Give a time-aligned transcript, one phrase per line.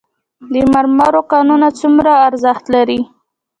[0.51, 2.99] د مرمرو کانونه څومره ارزښت لري؟